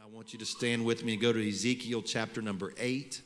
[0.00, 3.20] I want you to stand with me and go to Ezekiel chapter number 8.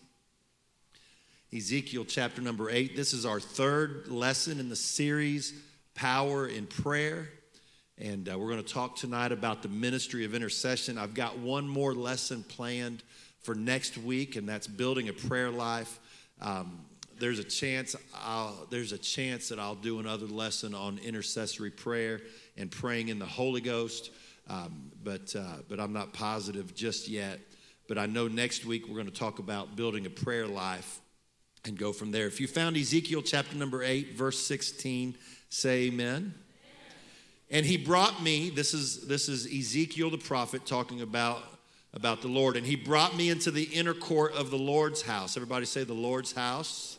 [1.55, 2.97] Ezekiel chapter number 8.
[2.97, 5.53] This is our third lesson in the series,
[5.95, 7.29] Power in Prayer.
[7.99, 10.97] And uh, we're going to talk tonight about the ministry of intercession.
[10.97, 13.03] I've got one more lesson planned
[13.43, 16.01] for next week, and that's building a prayer life.
[16.41, 16.87] Um,
[17.19, 22.23] there's a chance I'll, there's a chance that I'll do another lesson on intercessory prayer
[22.57, 24.11] and praying in the Holy Ghost.
[24.49, 27.41] Um, but, uh, but I'm not positive just yet.
[27.89, 31.01] But I know next week we're going to talk about building a prayer life
[31.65, 32.27] and go from there.
[32.27, 35.17] If you found Ezekiel chapter number 8, verse 16,
[35.49, 36.35] say amen.
[37.51, 41.43] And he brought me, this is, this is Ezekiel the prophet talking about,
[41.93, 42.57] about the Lord.
[42.57, 45.37] And he brought me into the inner court of the Lord's house.
[45.37, 46.99] Everybody say the Lord's house.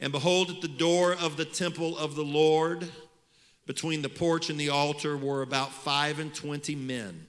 [0.00, 2.90] And behold, at the door of the temple of the Lord,
[3.66, 7.26] between the porch and the altar were about five and twenty men,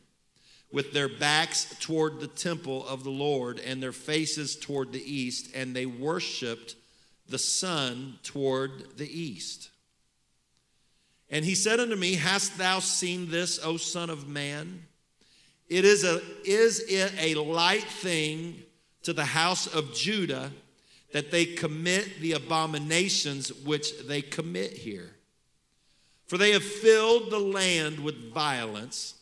[0.72, 5.56] with their backs toward the temple of the Lord and their faces toward the east,
[5.56, 6.76] and they worshiped
[7.30, 9.70] the sun toward the east.
[11.30, 14.84] And he said unto me, Hast thou seen this, O Son of Man?
[15.68, 18.62] It is, a, is it a light thing
[19.04, 20.52] to the house of Judah
[21.14, 25.13] that they commit the abominations which they commit here?
[26.34, 29.14] For they have filled the land with violence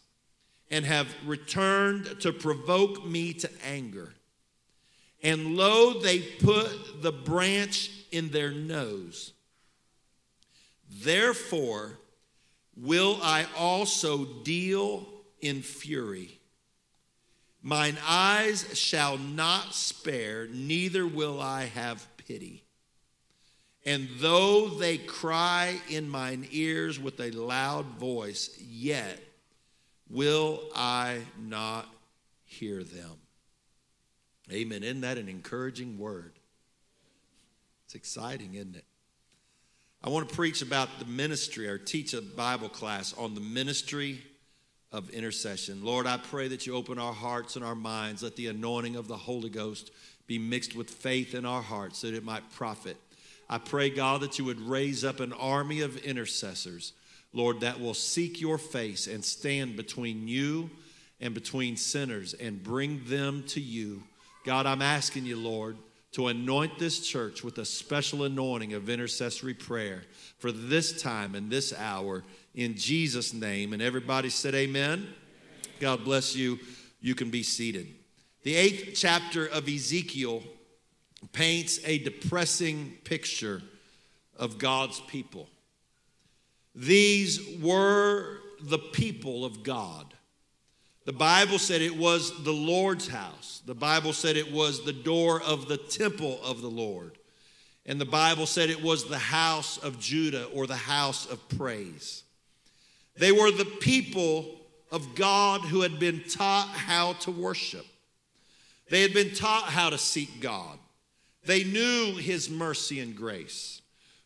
[0.70, 4.14] and have returned to provoke me to anger.
[5.22, 9.34] And lo, they put the branch in their nose.
[10.90, 12.00] Therefore,
[12.78, 15.06] will I also deal
[15.42, 16.40] in fury.
[17.62, 22.64] Mine eyes shall not spare, neither will I have pity.
[23.86, 29.20] And though they cry in mine ears with a loud voice, yet
[30.10, 31.88] will I not
[32.46, 33.18] hear them.
[34.52, 34.84] Amen.
[34.84, 36.34] Isn't that an encouraging word?
[37.86, 38.86] It's exciting, isn't it?
[40.04, 44.22] I want to preach about the ministry or teach a Bible class on the ministry
[44.92, 45.84] of intercession.
[45.84, 48.24] Lord, I pray that you open our hearts and our minds.
[48.24, 49.92] Let the anointing of the Holy Ghost
[50.28, 52.98] be mixed with faith in our hearts so that it might profit
[53.52, 56.94] I pray, God, that you would raise up an army of intercessors,
[57.34, 60.70] Lord, that will seek your face and stand between you
[61.20, 64.04] and between sinners and bring them to you.
[64.46, 65.76] God, I'm asking you, Lord,
[66.14, 70.04] to anoint this church with a special anointing of intercessory prayer
[70.40, 72.24] for this time and this hour
[72.56, 73.74] in Jesus' name.
[73.74, 75.08] And everybody said, Amen.
[75.82, 76.58] God bless you.
[77.02, 77.88] You can be seated.
[78.44, 80.42] The eighth chapter of Ezekiel
[81.28, 83.62] paints a depressing picture
[84.38, 85.48] of God's people.
[86.74, 90.14] These were the people of God.
[91.06, 93.62] The Bible said it was the Lord's house.
[93.66, 97.18] The Bible said it was the door of the temple of the Lord.
[97.86, 102.24] And the Bible said it was the house of Judah or the house of praise.
[103.18, 104.60] They were the people
[104.92, 107.86] of God who had been taught how to worship.
[108.90, 110.78] They had been taught how to seek God.
[111.46, 113.82] They knew his mercy and grace.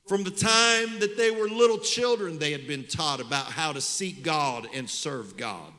[0.07, 3.81] From the time that they were little children, they had been taught about how to
[3.81, 5.71] seek God and serve God.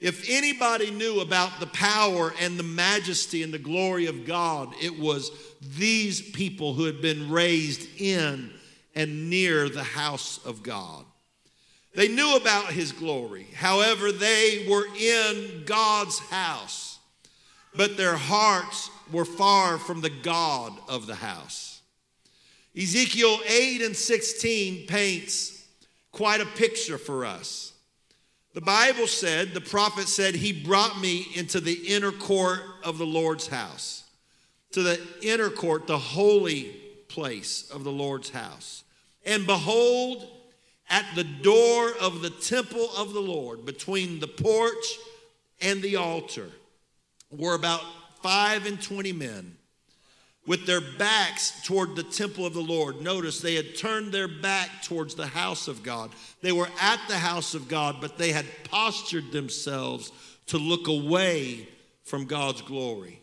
[0.00, 4.98] If anybody knew about the power and the majesty and the glory of God, it
[4.98, 5.30] was
[5.76, 8.50] these people who had been raised in
[8.94, 11.04] and near the house of God.
[11.94, 13.46] They knew about his glory.
[13.54, 16.98] However, they were in God's house,
[17.76, 21.82] but their hearts were far from the God of the house.
[22.76, 25.64] Ezekiel 8 and 16 paints
[26.10, 27.72] quite a picture for us.
[28.54, 33.06] The Bible said, the prophet said, He brought me into the inner court of the
[33.06, 34.04] Lord's house,
[34.72, 36.76] to the inner court, the holy
[37.08, 38.84] place of the Lord's house.
[39.24, 40.28] And behold,
[40.88, 44.98] at the door of the temple of the Lord, between the porch
[45.60, 46.50] and the altar,
[47.30, 47.82] were about
[48.24, 49.54] five and twenty men
[50.46, 53.02] with their backs toward the temple of the Lord.
[53.02, 56.10] Notice they had turned their back towards the house of God.
[56.40, 60.10] They were at the house of God, but they had postured themselves
[60.46, 61.68] to look away
[62.04, 63.20] from God's glory.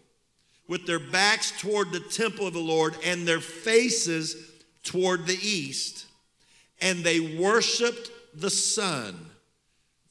[0.68, 4.52] With their backs toward the temple of the Lord and their faces
[4.84, 6.06] toward the east,
[6.80, 9.16] and they worshiped the sun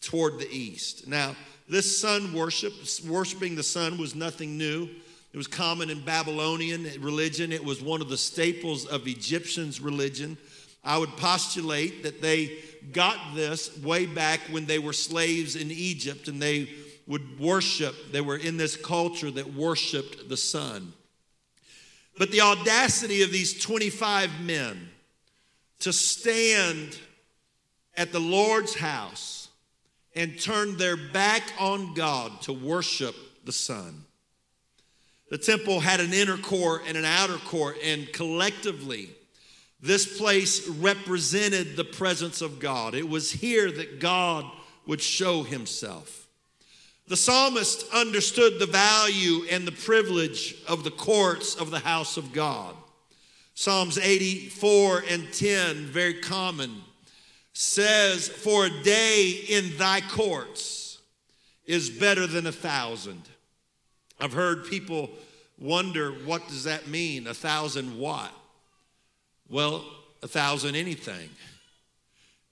[0.00, 1.06] toward the east.
[1.06, 1.36] Now,
[1.70, 2.72] this sun worship,
[3.06, 4.88] worshiping the sun, was nothing new.
[5.32, 7.52] It was common in Babylonian religion.
[7.52, 10.36] It was one of the staples of Egyptians' religion.
[10.82, 12.58] I would postulate that they
[12.92, 16.70] got this way back when they were slaves in Egypt and they
[17.06, 20.92] would worship, they were in this culture that worshiped the sun.
[22.18, 24.90] But the audacity of these 25 men
[25.80, 26.98] to stand
[27.96, 29.39] at the Lord's house
[30.14, 33.14] and turned their back on God to worship
[33.44, 34.04] the sun.
[35.30, 39.10] The temple had an inner court and an outer court, and collectively,
[39.80, 42.94] this place represented the presence of God.
[42.94, 44.44] It was here that God
[44.86, 46.26] would show himself.
[47.06, 52.32] The psalmist understood the value and the privilege of the courts of the house of
[52.32, 52.74] God.
[53.54, 56.82] Psalms 84 and 10, very common,
[57.52, 60.98] says, For a day in thy courts
[61.66, 63.22] is better than a thousand.
[64.20, 65.10] I've heard people
[65.58, 67.26] wonder, what does that mean?
[67.26, 68.32] A thousand what?
[69.48, 69.84] Well,
[70.22, 71.28] a thousand anything.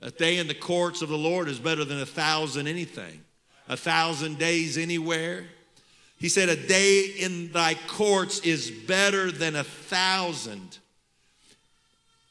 [0.01, 3.21] A day in the courts of the Lord is better than a thousand anything.
[3.69, 5.45] A thousand days anywhere.
[6.19, 10.79] He said, A day in thy courts is better than a thousand.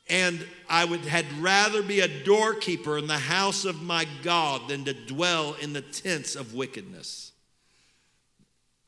[0.09, 4.85] And I would had rather be a doorkeeper in the house of my God than
[4.85, 7.31] to dwell in the tents of wickedness.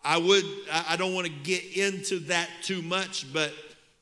[0.04, 3.54] I would I don't want to get into that too much, but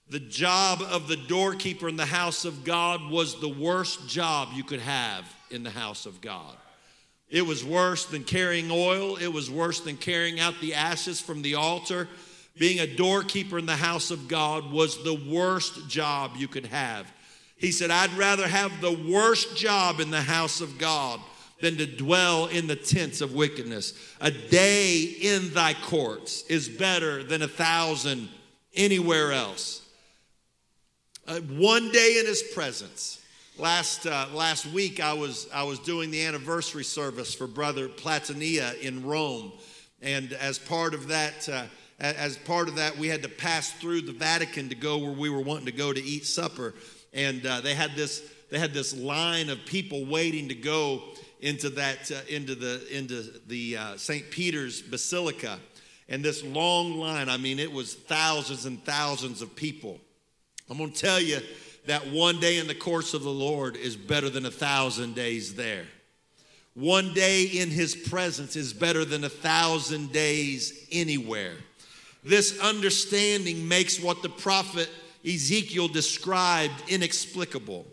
[0.10, 4.64] the job of the doorkeeper in the house of God was the worst job you
[4.64, 6.56] could have in the house of God.
[7.30, 11.42] It was worse than carrying oil, it was worse than carrying out the ashes from
[11.42, 12.08] the altar.
[12.58, 17.12] Being a doorkeeper in the house of God was the worst job you could have.
[17.58, 21.20] He said, I'd rather have the worst job in the house of God
[21.60, 23.94] than to dwell in the tents of wickedness.
[24.22, 28.30] A day in thy courts is better than a thousand
[28.76, 29.82] anywhere else.
[31.28, 33.22] Uh, one day in his presence.
[33.58, 38.80] Last, uh, last week, I was, I was doing the anniversary service for Brother Platania
[38.80, 39.52] in Rome.
[40.00, 41.64] And as part of that, uh,
[42.00, 45.30] as part of that, we had to pass through the Vatican to go where we
[45.30, 46.76] were wanting to go to eat supper.
[47.14, 51.02] And uh, they had this, they had this line of people waiting to go
[51.42, 54.30] into that, uh, into the, into the uh, St.
[54.30, 55.60] Peter's Basilica.
[56.10, 60.00] And this long line, I mean, it was thousands and thousands of people.
[60.70, 61.40] I'm going to tell you
[61.88, 65.56] that one day in the course of the Lord is better than a thousand days
[65.56, 65.86] there.
[66.76, 71.56] One day in his presence is better than a thousand days anywhere.
[72.28, 74.90] This understanding makes what the prophet
[75.26, 77.86] Ezekiel described inexplicable.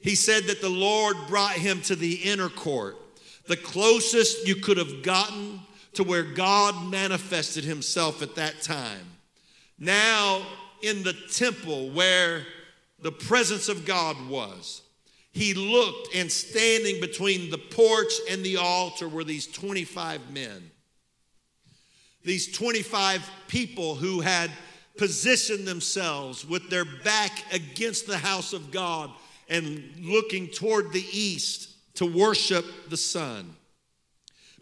[0.00, 2.96] He said that the Lord brought him to the inner court,
[3.46, 5.60] the closest you could have gotten
[5.94, 9.06] to where God manifested himself at that time.
[9.78, 10.46] Now,
[10.82, 12.46] in the temple where
[13.00, 14.82] the presence of God was,
[15.32, 20.70] he looked and standing between the porch and the altar were these 25 men.
[22.24, 24.50] These 25 people who had
[24.96, 29.10] positioned themselves with their back against the house of God
[29.48, 33.54] and looking toward the east to worship the sun.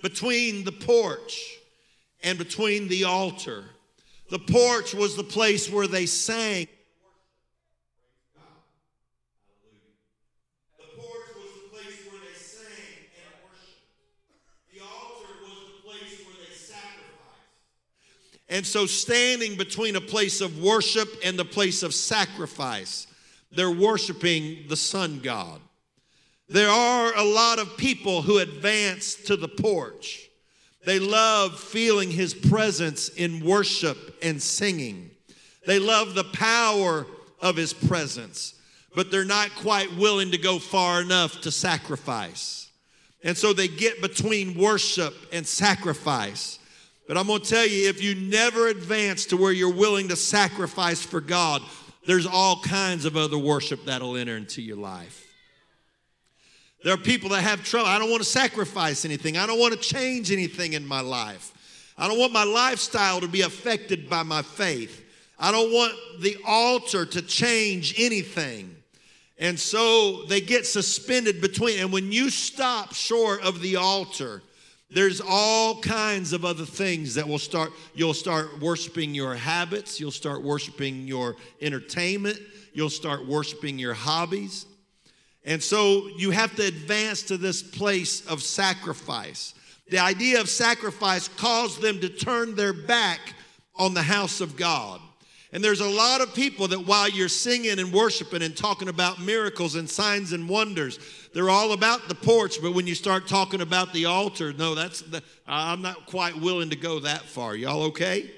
[0.03, 1.59] Between the porch
[2.23, 3.65] and between the altar
[4.33, 6.67] the porch was the place where they sang.
[10.79, 13.93] The porch was the place where they sang and worshiped.
[14.73, 18.39] The altar was the place where they sacrificed.
[18.53, 23.07] And so, standing between a place of worship and the place of sacrifice,
[23.51, 25.59] they're worshiping the sun god.
[26.51, 30.29] There are a lot of people who advance to the porch.
[30.85, 35.13] They love feeling his presence in worship and singing.
[35.67, 37.07] They love the power
[37.41, 38.53] of his presence,
[38.95, 42.71] but they're not quite willing to go far enough to sacrifice.
[43.25, 46.59] And so they get between worship and sacrifice.
[47.13, 50.17] But I'm going to tell you if you never advance to where you're willing to
[50.17, 51.61] sacrifice for God,
[52.07, 55.23] there's all kinds of other worship that'll enter into your life.
[56.83, 57.87] There are people that have trouble.
[57.87, 59.37] I don't want to sacrifice anything.
[59.37, 61.53] I don't want to change anything in my life.
[61.99, 65.05] I don't want my lifestyle to be affected by my faith.
[65.39, 68.75] I don't want the altar to change anything.
[69.39, 71.79] And so they get suspended between.
[71.81, 74.43] And when you stop short of the altar,
[74.95, 77.73] there's all kinds of other things that will start.
[77.95, 82.39] You'll start worshiping your habits, you'll start worshiping your entertainment,
[82.73, 84.67] you'll start worshiping your hobbies.
[85.45, 89.55] And so you have to advance to this place of sacrifice.
[89.89, 93.35] The idea of sacrifice caused them to turn their back
[93.75, 95.01] on the house of God.
[95.53, 99.21] And there's a lot of people that while you're singing and worshiping and talking about
[99.21, 100.99] miracles and signs and wonders,
[101.35, 102.61] they're all about the porch.
[102.61, 106.71] But when you start talking about the altar, no, that's the, I'm not quite willing
[106.71, 107.57] to go that far.
[107.57, 108.31] Y'all okay?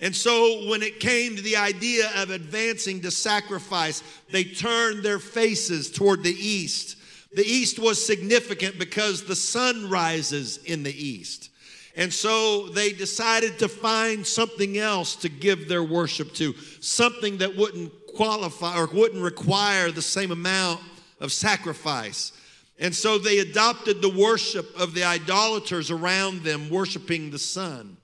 [0.00, 5.18] And so when it came to the idea of advancing to sacrifice, they turned their
[5.18, 6.96] faces toward the east.
[7.34, 11.50] The east was significant because the sun rises in the east.
[11.96, 17.56] And so they decided to find something else to give their worship to, something that
[17.56, 20.80] wouldn't qualify or wouldn't require the same amount
[21.20, 22.32] of sacrifice.
[22.78, 27.96] And so they adopted the worship of the idolaters around them, worshiping the sun.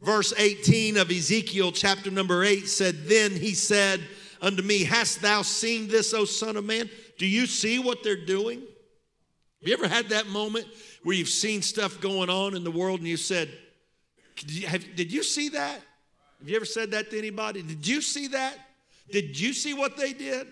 [0.00, 4.00] Verse 18 of Ezekiel, chapter number 8, said, Then he said
[4.40, 6.88] unto me, Hast thou seen this, O Son of Man?
[7.18, 8.60] Do you see what they're doing?
[8.60, 10.66] Have you ever had that moment
[11.02, 13.50] where you've seen stuff going on in the world and you said,
[14.36, 15.80] did you, have, did you see that?
[16.38, 17.62] Have you ever said that to anybody?
[17.62, 18.56] Did you see that?
[19.10, 20.46] Did you see what they did?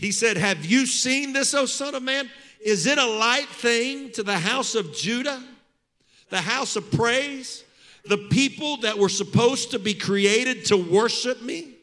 [0.00, 2.30] He said, Have you seen this, O Son of Man?
[2.64, 5.42] Is it a light thing to the house of Judah,
[6.30, 7.64] the house of praise,
[8.06, 11.74] the people that were supposed to be created to worship me?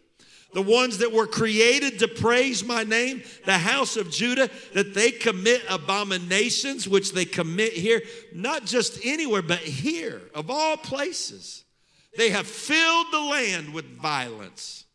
[0.53, 5.11] the ones that were created to praise my name, the house of Judah, that they
[5.11, 8.01] commit abominations, which they commit here,
[8.33, 11.63] not just anywhere, but here, of all places.
[12.17, 14.86] They have filled the land with violence.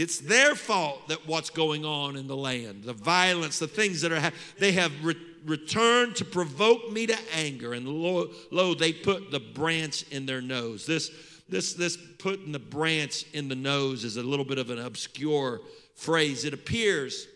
[0.00, 4.10] It's their fault that what's going on in the land, the violence, the things that
[4.10, 5.14] are, they have re-
[5.44, 7.74] returned to provoke me to anger.
[7.74, 10.86] And lo, lo, they put the branch in their nose.
[10.86, 11.10] This
[11.50, 15.60] this, this putting the branch in the nose is a little bit of an obscure
[15.96, 16.46] phrase.
[16.46, 17.26] It appears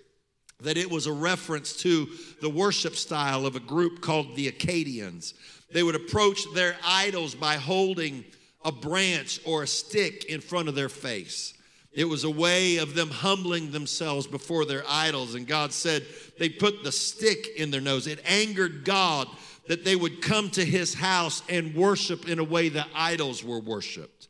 [0.61, 2.09] that it was a reference to
[2.41, 5.35] the worship style of a group called the Akkadians.
[5.71, 8.25] They would approach their idols by holding
[8.65, 11.54] a branch or a stick in front of their face.
[11.95, 15.35] It was a way of them humbling themselves before their idols.
[15.35, 16.05] And God said
[16.39, 18.07] they put the stick in their nose.
[18.07, 19.29] It angered God
[19.69, 23.61] that they would come to his house and worship in a way that idols were
[23.61, 24.29] worshiped.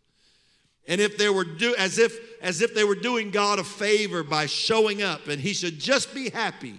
[0.86, 4.22] And if they were do as if as if they were doing God a favor
[4.22, 6.78] by showing up and he should just be happy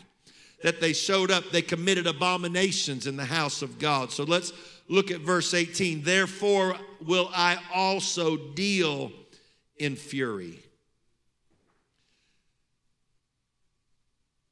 [0.62, 4.12] that they showed up, they committed abominations in the house of God.
[4.12, 4.54] So let's
[4.88, 6.04] look at verse 18.
[6.04, 9.12] Therefore will I also deal
[9.78, 10.60] in fury.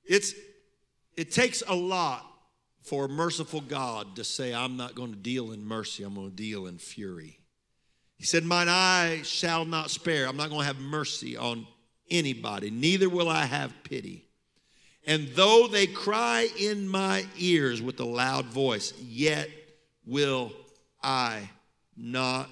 [0.06, 0.34] It's
[1.16, 2.26] it takes a lot
[2.82, 6.30] for a merciful God to say, I'm not going to deal in mercy, I'm going
[6.30, 7.40] to deal in fury.
[8.18, 10.28] He said, Mine eye shall not spare.
[10.28, 11.68] I'm not going to have mercy on
[12.10, 14.26] anybody, neither will I have pity.
[15.06, 19.50] And though they cry in my ears with a loud voice, yet
[20.06, 20.54] will
[21.02, 21.50] I
[21.98, 22.50] not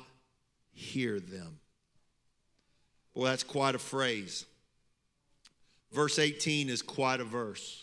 [0.73, 1.59] hear them.
[3.13, 4.45] Boy, that's quite a phrase.
[5.91, 7.81] Verse 18 is quite a verse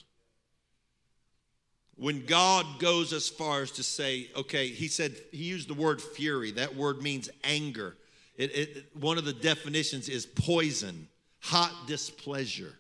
[1.99, 6.01] when God goes as far as to say, okay, he said, he used the word
[6.01, 6.53] fury.
[6.53, 7.97] That word means anger.
[8.37, 11.09] It, it, one of the definitions is poison,
[11.41, 12.73] hot displeasure,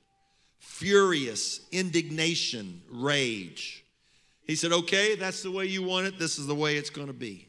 [0.60, 3.84] furious, indignation, rage.
[4.46, 6.18] He said, okay, that's the way you want it.
[6.18, 7.48] This is the way it's going to be.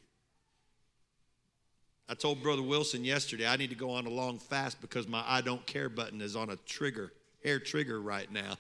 [2.10, 5.24] I told Brother Wilson yesterday I need to go on a long fast because my
[5.28, 8.58] I don't care button is on a trigger, hair trigger right now.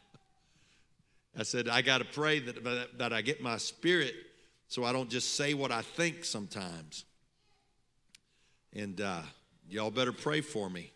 [1.37, 4.13] I said, I got to pray that, that I get my spirit
[4.67, 7.05] so I don't just say what I think sometimes.
[8.73, 9.21] And uh,
[9.69, 10.91] y'all better pray for me.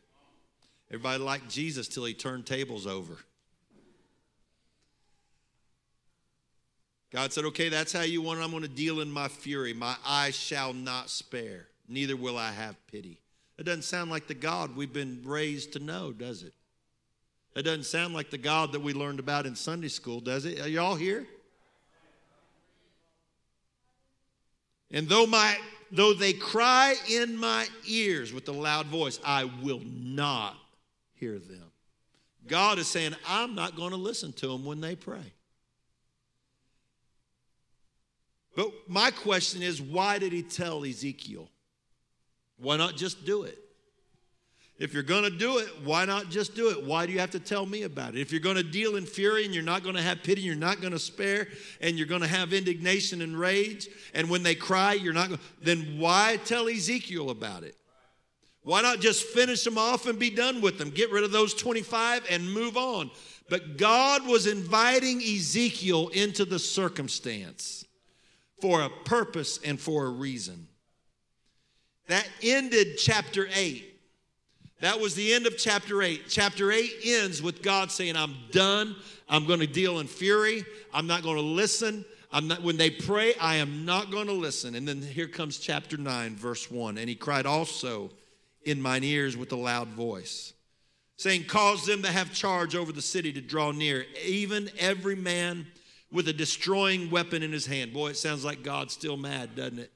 [0.90, 3.18] Everybody liked Jesus till he turned tables over.
[7.12, 8.44] God said, Okay, that's how you want it.
[8.44, 9.74] I'm going to deal in my fury.
[9.74, 13.20] My eyes shall not spare, neither will I have pity.
[13.58, 16.54] It doesn't sound like the God we've been raised to know, does it?
[17.54, 20.60] That doesn't sound like the God that we learned about in Sunday school, does it?
[20.60, 21.28] Are y'all here?
[24.92, 25.56] And though my
[25.92, 30.56] though they cry in my ears with a loud voice, I will not
[31.14, 31.72] hear them.
[32.48, 35.34] God is saying, I'm not going to listen to them when they pray.
[38.56, 41.50] But my question is, why did he tell Ezekiel?
[42.58, 43.58] Why not just do it?
[44.80, 46.84] If you're going to do it, why not just do it?
[46.84, 48.22] Why do you have to tell me about it?
[48.22, 50.56] If you're going to deal in fury and you're not going to have pity, you're
[50.56, 51.48] not going to spare,
[51.80, 55.40] and you're going to have indignation and rage, and when they cry, you're not going
[55.62, 57.76] then why tell Ezekiel about it?
[58.64, 60.90] Why not just finish them off and be done with them?
[60.90, 63.12] Get rid of those 25 and move on.
[63.50, 67.86] But God was inviting Ezekiel into the circumstance
[68.62, 70.68] for a purpose and for a reason.
[72.08, 73.93] That ended chapter 8
[74.84, 76.24] That was the end of chapter 8.
[76.28, 78.98] Chapter 8 ends with God saying, I'm done.
[79.30, 80.66] I'm going to deal in fury.
[80.94, 82.04] I'm not going to listen.
[82.34, 84.76] I'm not, when they pray, I am not going to listen.
[84.76, 86.98] And then here comes chapter 9, verse 1.
[86.98, 88.12] And he cried also
[88.66, 90.52] in mine ears with a loud voice,
[91.16, 95.66] saying, Cause them to have charge over the city to draw near, even every man
[96.12, 97.94] with a destroying weapon in his hand.
[97.94, 99.94] Boy, it sounds like God's still mad, doesn't it?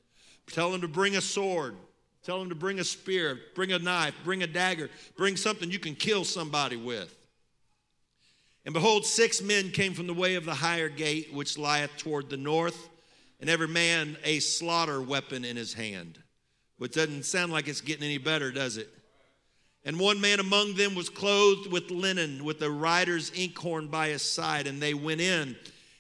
[0.49, 1.75] Tell him to bring a sword.
[2.23, 5.79] Tell them to bring a spear, bring a knife, bring a dagger, bring something you
[5.79, 7.13] can kill somebody with.
[8.65, 12.29] And behold, six men came from the way of the higher gate, which lieth toward
[12.29, 12.89] the north,
[13.39, 16.19] and every man a slaughter weapon in his hand.
[16.77, 18.89] Which doesn't sound like it's getting any better, does it?
[19.85, 24.21] And one man among them was clothed with linen, with a writer's inkhorn by his
[24.21, 25.55] side, and they went in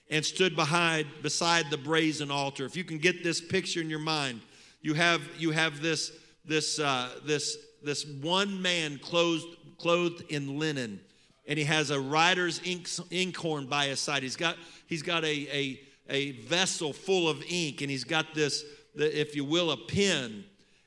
[0.09, 2.65] and stood behind beside the brazen altar.
[2.65, 4.41] If you can get this picture in your mind,
[4.87, 6.11] you have you have this
[6.45, 10.99] this uh, this this one man clothed clothed in linen
[11.47, 14.21] and he has a writer's ink, inkhorn by his side.
[14.21, 15.79] He's got, he's got a, a,
[16.09, 18.65] a vessel full of ink, and he's got this,
[18.95, 20.43] if you will, a pen.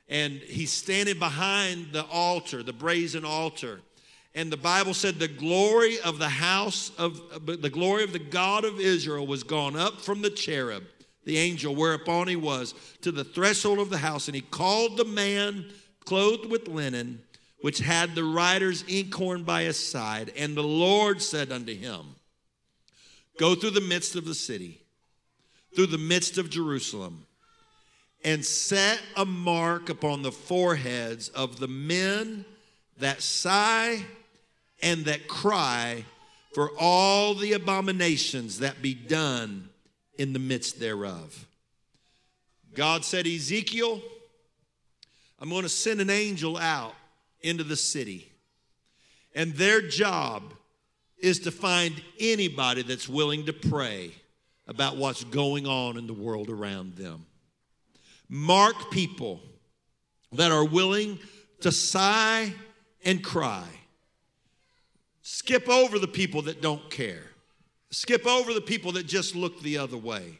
[0.07, 3.81] And he's standing behind the altar, the brazen altar.
[4.35, 8.63] And the Bible said the glory of the house of the glory of the God
[8.63, 10.83] of Israel was gone up from the cherub,
[11.31, 14.27] the angel whereupon he was, to the threshold of the house.
[14.27, 15.71] And he called the man
[16.03, 17.21] clothed with linen
[17.61, 20.33] which had the writer's inkhorn by his side.
[20.35, 22.15] And the Lord said unto him,
[23.39, 24.81] Go through the midst of the city,
[25.73, 27.25] through the midst of Jerusalem,
[28.25, 32.43] and set a mark upon the foreheads of the men
[32.97, 34.03] that sigh
[34.83, 36.03] and that cry
[36.53, 39.69] for all the abominations that be done
[40.17, 41.47] in the midst thereof.
[42.73, 44.01] God said, Ezekiel,
[45.39, 46.93] I'm going to send an angel out
[47.41, 48.31] into the city.
[49.33, 50.53] And their job
[51.17, 54.11] is to find anybody that's willing to pray
[54.67, 57.25] about what's going on in the world around them.
[58.29, 59.41] Mark people
[60.33, 61.19] that are willing
[61.61, 62.53] to sigh
[63.03, 63.67] and cry.
[65.21, 67.30] Skip over the people that don't care.
[67.91, 70.39] Skip over the people that just look the other way.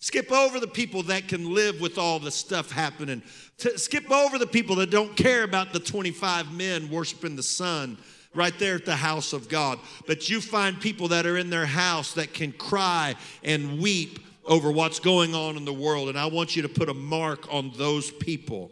[0.00, 3.22] Skip over the people that can live with all the stuff happening.
[3.58, 7.98] To skip over the people that don't care about the 25 men worshiping the sun
[8.34, 9.78] right there at the house of God.
[10.06, 14.70] But you find people that are in their house that can cry and weep over
[14.70, 16.08] what's going on in the world.
[16.08, 18.70] And I want you to put a mark on those people.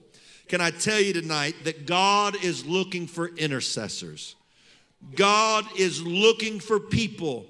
[0.48, 4.34] Can I tell you tonight that God is looking for intercessors?
[5.14, 7.46] God is looking for people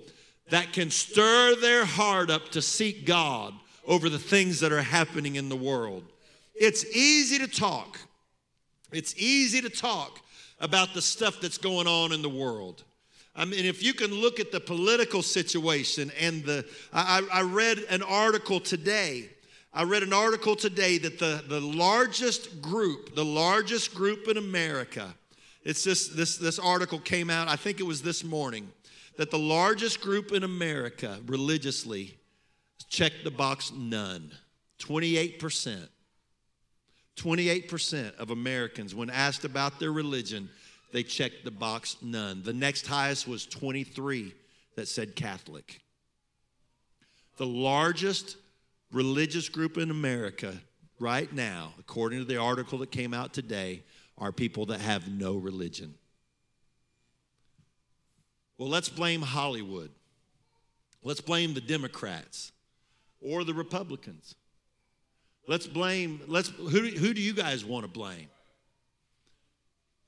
[0.50, 3.54] that can stir their heart up to seek God
[3.86, 6.04] over the things that are happening in the world.
[6.54, 7.98] It's easy to talk.
[8.92, 10.20] It's easy to talk
[10.60, 12.84] about the stuff that's going on in the world.
[13.36, 17.78] I mean, if you can look at the political situation and the, I, I read
[17.88, 19.30] an article today.
[19.72, 25.14] I read an article today that the, the largest group, the largest group in America,
[25.62, 28.72] it's this, this, this article came out, I think it was this morning,
[29.18, 32.16] that the largest group in America religiously
[32.88, 34.30] checked the box none.
[34.78, 35.88] 28%.
[37.16, 40.48] 28% of Americans, when asked about their religion,
[40.92, 42.44] they checked the box none.
[42.44, 44.32] The next highest was 23
[44.76, 45.80] that said Catholic.
[47.38, 48.36] The largest
[48.92, 50.54] religious group in America
[51.00, 53.82] right now, according to the article that came out today,
[54.16, 55.94] are people that have no religion.
[58.58, 59.90] Well, let's blame Hollywood.
[61.02, 62.52] Let's blame the Democrats
[63.20, 64.34] or the Republicans.
[65.46, 68.28] Let's blame, let's, who, who do you guys want to blame?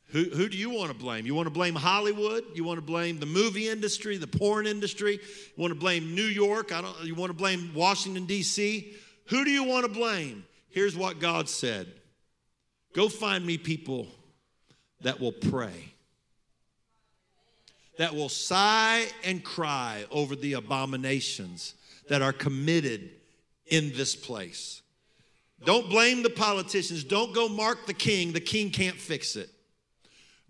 [0.09, 1.25] Who, who do you want to blame?
[1.25, 2.45] You want to blame Hollywood?
[2.55, 5.15] You want to blame the movie industry, the porn industry?
[5.15, 6.73] You want to blame New York?
[6.73, 8.93] I don't, you want to blame Washington, D.C.?
[9.27, 10.45] Who do you want to blame?
[10.69, 11.87] Here's what God said
[12.93, 14.09] Go find me people
[15.03, 15.89] that will pray,
[18.01, 21.75] that will sigh and cry over the abominations
[22.09, 23.11] that are committed
[23.67, 24.81] in this place.
[25.67, 27.05] Don't blame the politicians.
[27.05, 28.33] Don't go mark the king.
[28.33, 29.51] The king can't fix it.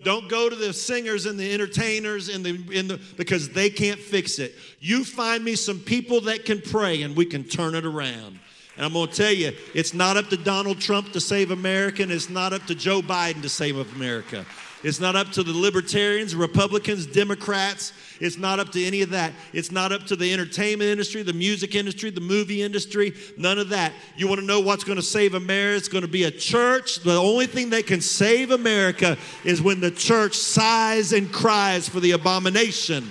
[0.05, 4.39] Don't go to the singers and the entertainers in the, the because they can't fix
[4.39, 4.55] it.
[4.79, 8.39] You find me some people that can pray and we can turn it around.
[8.77, 12.05] And I'm going to tell you, it's not up to Donald Trump to save America,
[12.05, 14.47] and it's not up to Joe Biden to save America.
[14.83, 17.93] It's not up to the libertarians, Republicans, Democrats.
[18.19, 19.35] It's not up to any of that.
[19.53, 23.69] It's not up to the entertainment industry, the music industry, the movie industry, none of
[23.71, 23.93] that.
[24.16, 25.77] You want to know what's going to save America?
[25.77, 27.01] It's going to be a church.
[27.01, 32.01] The only thing that can save America is when the church sighs and cries for
[32.01, 33.07] the abomination.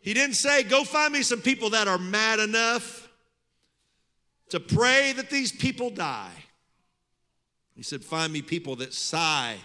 [0.00, 3.08] He didn't say, Go find me some people that are mad enough
[4.50, 6.43] to pray that these people die.
[7.74, 9.56] He said, Find me people that sigh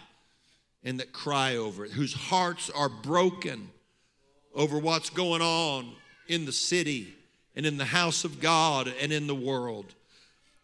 [0.84, 3.70] and that cry over it, whose hearts are broken
[4.54, 5.92] over what's going on
[6.28, 7.14] in the city
[7.56, 9.94] and in the house of God and in the world.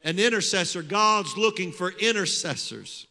[0.04, 3.08] An intercessor, God's looking for intercessors.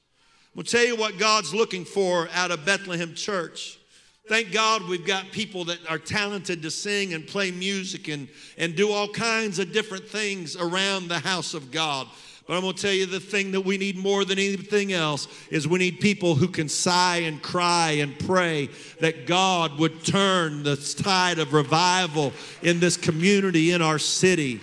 [0.54, 3.78] We'll tell you what God's looking for out of Bethlehem Church.
[4.28, 8.74] Thank God we've got people that are talented to sing and play music and, and
[8.74, 12.06] do all kinds of different things around the house of God.
[12.46, 15.28] But I'm going to tell you the thing that we need more than anything else
[15.50, 18.68] is we need people who can sigh and cry and pray
[19.00, 24.60] that God would turn the tide of revival in this community, in our city.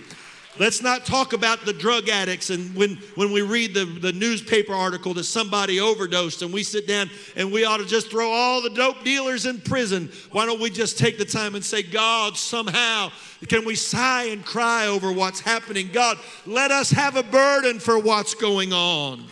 [0.58, 4.74] Let's not talk about the drug addicts and when, when we read the, the newspaper
[4.74, 8.60] article that somebody overdosed and we sit down and we ought to just throw all
[8.60, 10.10] the dope dealers in prison.
[10.30, 13.10] Why don't we just take the time and say, God, somehow
[13.48, 15.88] can we sigh and cry over what's happening?
[15.90, 19.24] God, let us have a burden for what's going on.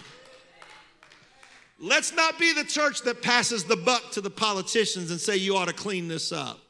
[1.79, 5.55] Let's not be the church that passes the buck to the politicians and say, you
[5.55, 6.61] ought to clean this up.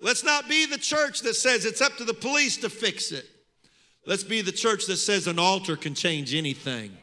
[0.00, 3.26] Let's not be the church that says it's up to the police to fix it.
[4.06, 6.96] Let's be the church that says an altar can change anything.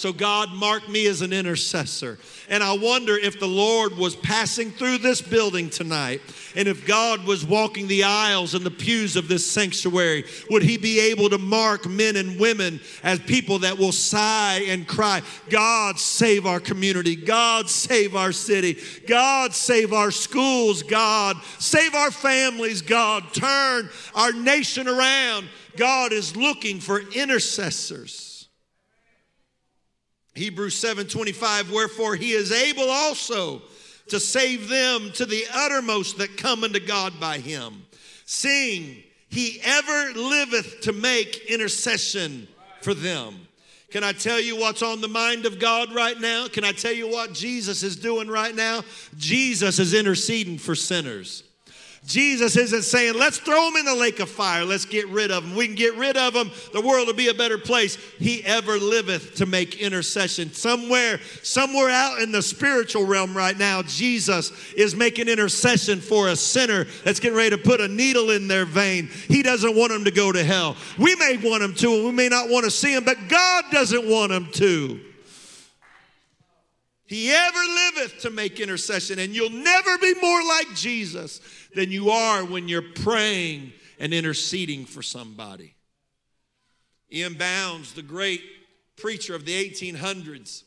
[0.00, 2.18] So God marked me as an intercessor.
[2.48, 6.22] And I wonder if the Lord was passing through this building tonight
[6.56, 10.78] and if God was walking the aisles and the pews of this sanctuary, would he
[10.78, 15.98] be able to mark men and women as people that will sigh and cry, God
[15.98, 22.80] save our community, God save our city, God save our schools, God save our families,
[22.80, 25.46] God turn our nation around.
[25.76, 28.29] God is looking for intercessors.
[30.34, 33.62] Hebrews 7:25 wherefore he is able also
[34.08, 37.86] to save them to the uttermost that come unto God by him
[38.24, 42.48] seeing he ever liveth to make intercession
[42.80, 43.46] for them
[43.90, 46.46] can I tell you what's on the mind of God right now?
[46.46, 48.84] Can I tell you what Jesus is doing right now?
[49.18, 51.42] Jesus is interceding for sinners.
[52.06, 55.44] Jesus isn't saying, let's throw them in the lake of fire, let's get rid of
[55.44, 55.54] them.
[55.54, 57.96] We can get rid of them, the world will be a better place.
[58.18, 60.52] He ever liveth to make intercession.
[60.52, 66.36] Somewhere, somewhere out in the spiritual realm right now, Jesus is making intercession for a
[66.36, 69.08] sinner that's getting ready to put a needle in their vein.
[69.28, 70.76] He doesn't want them to go to hell.
[70.98, 73.64] We may want them to, and we may not want to see them, but God
[73.70, 75.00] doesn't want them to.
[77.10, 81.40] He ever liveth to make intercession, and you'll never be more like Jesus
[81.74, 85.74] than you are when you're praying and interceding for somebody.
[87.12, 88.42] Ian Bounds, the great
[88.94, 90.62] preacher of the 1800s,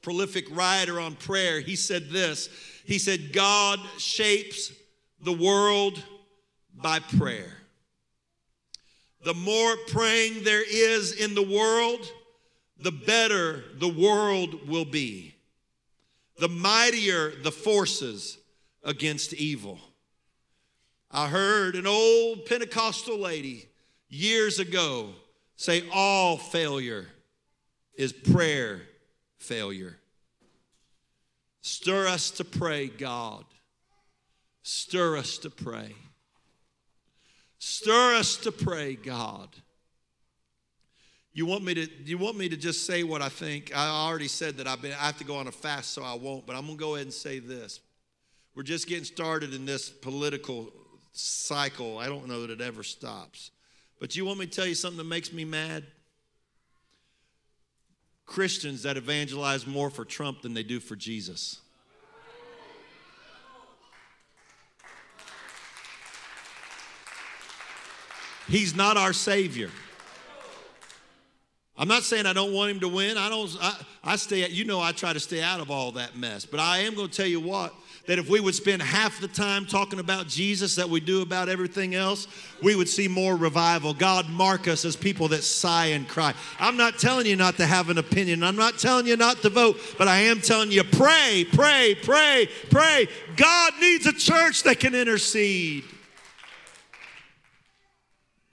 [0.00, 2.48] prolific writer on prayer, he said this.
[2.86, 4.72] He said, God shapes
[5.22, 6.02] the world
[6.72, 7.52] by prayer.
[9.22, 12.10] The more praying there is in the world,
[12.80, 15.34] the better the world will be.
[16.38, 18.38] The mightier the forces
[18.84, 19.78] against evil.
[21.10, 23.68] I heard an old Pentecostal lady
[24.08, 25.10] years ago
[25.56, 27.06] say, All failure
[27.94, 28.82] is prayer
[29.38, 29.96] failure.
[31.60, 33.44] Stir us to pray, God.
[34.62, 35.94] Stir us to pray.
[37.58, 39.48] Stir us to pray, God.
[41.38, 43.70] You want me to you want me to just say what I think?
[43.72, 46.14] I already said that I've been I have to go on a fast so I
[46.14, 47.78] won't, but I'm going to go ahead and say this.
[48.56, 50.72] We're just getting started in this political
[51.12, 51.96] cycle.
[51.98, 53.52] I don't know that it ever stops.
[54.00, 55.84] But you want me to tell you something that makes me mad?
[58.26, 61.60] Christians that evangelize more for Trump than they do for Jesus.
[68.48, 69.70] He's not our Savior.
[71.78, 73.16] I'm not saying I don't want him to win.
[73.16, 73.56] I don't.
[73.60, 74.48] I, I stay.
[74.48, 76.44] You know, I try to stay out of all that mess.
[76.44, 77.72] But I am going to tell you what
[78.08, 81.48] that if we would spend half the time talking about Jesus that we do about
[81.48, 82.26] everything else,
[82.62, 83.92] we would see more revival.
[83.92, 86.34] God mark us as people that sigh and cry.
[86.58, 88.42] I'm not telling you not to have an opinion.
[88.42, 92.48] I'm not telling you not to vote, but I am telling you pray, pray, pray,
[92.70, 93.08] pray.
[93.36, 95.84] God needs a church that can intercede.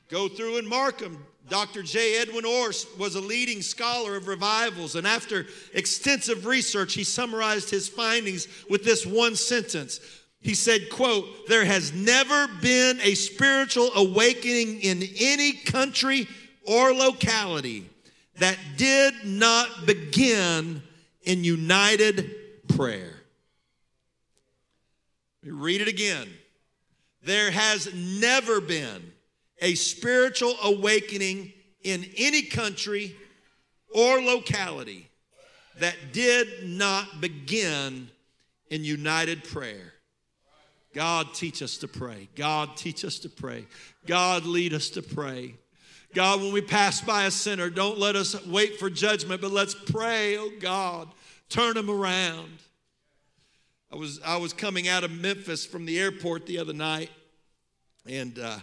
[0.10, 1.26] Go through and mark them.
[1.48, 1.84] Dr.
[1.84, 2.20] J.
[2.20, 7.88] Edwin Orr was a leading scholar of revivals, and after extensive research, he summarized his
[7.88, 10.00] findings with this one sentence.
[10.42, 16.28] He said, quote, there has never been a spiritual awakening in any country
[16.64, 17.90] or locality
[18.38, 20.82] that did not begin
[21.24, 22.36] in united
[22.68, 23.16] prayer.
[25.44, 26.28] Let me Read it again.
[27.24, 29.14] There has never been
[29.62, 33.16] a spiritual awakening in any country
[33.94, 35.10] or locality
[35.80, 38.10] that did not begin
[38.70, 39.94] in united prayer.
[40.94, 42.30] God, teach us to pray.
[42.36, 43.68] God, teach us to pray.
[44.06, 45.56] God, lead us to pray.
[46.14, 49.76] God, when we pass by a sinner, don't let us wait for judgment, but let's
[49.76, 51.10] pray, oh God,
[51.50, 52.60] turn them around.
[53.92, 57.12] I was, I was coming out of Memphis from the airport the other night,
[58.08, 58.60] and uh,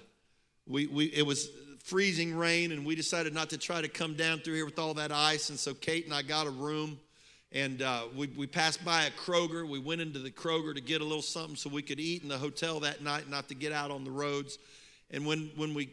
[0.66, 1.50] we, we, it was
[1.84, 4.94] freezing rain, and we decided not to try to come down through here with all
[4.94, 5.50] that ice.
[5.50, 6.98] And so Kate and I got a room,
[7.50, 9.68] and uh, we, we passed by a Kroger.
[9.68, 12.28] We went into the Kroger to get a little something so we could eat in
[12.28, 14.58] the hotel that night, not to get out on the roads.
[15.10, 15.90] And when, when we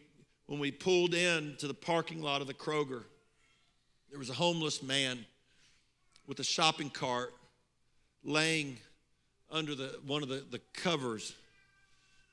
[0.49, 3.03] when we pulled in to the parking lot of the Kroger,
[4.09, 5.23] there was a homeless man
[6.25, 7.31] with a shopping cart
[8.23, 8.77] laying
[9.51, 11.35] under the, one of the, the covers,